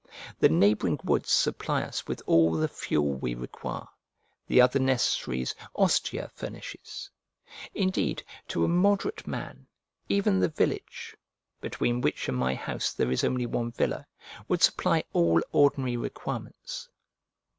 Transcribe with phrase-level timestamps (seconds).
[0.39, 3.87] The neighbouring woods supply us with all the fuel we require,
[4.47, 7.11] the other necessaries Ostia furnishes.
[7.75, 9.67] Indeed, to a moderate man,
[10.09, 11.15] even the village
[11.61, 14.07] (between which and my house there is only one villa)
[14.47, 16.89] would supply all ordinary requirements.